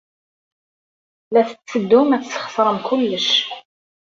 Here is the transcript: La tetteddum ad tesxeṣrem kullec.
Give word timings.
La 1.33 1.41
tetteddum 1.49 2.09
ad 2.15 2.23
tesxeṣrem 2.23 2.79
kullec. 2.87 3.29